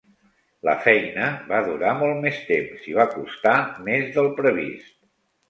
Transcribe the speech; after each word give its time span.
La 0.69 0.73
feina 0.85 1.27
va 1.51 1.59
durar 1.67 1.91
molt 1.99 2.17
més 2.23 2.39
temps 2.49 2.89
i 2.93 2.97
va 3.01 3.07
costar 3.13 3.55
més 3.91 4.11
del 4.19 4.33
previst. 4.43 4.93